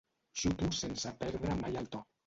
Xuto 0.39 0.71
sense 0.79 1.15
perdre 1.23 1.59
mai 1.65 1.83
el 1.85 1.91
to. 1.97 2.07